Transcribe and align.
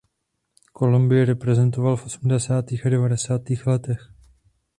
Kolumbii 0.73 1.23
reprezentoval 1.25 1.95
v 1.97 2.05
osmdesátých 2.05 2.85
a 2.85 2.89
devadesátých 2.89 3.67
letech. 3.67 4.09